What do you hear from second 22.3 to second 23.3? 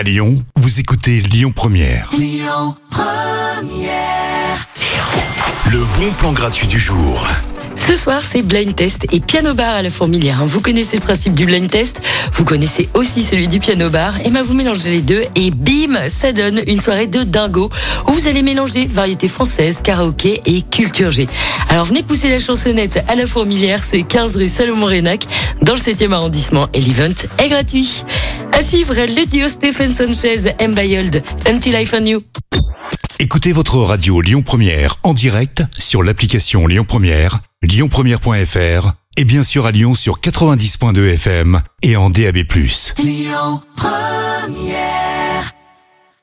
la chansonnette à la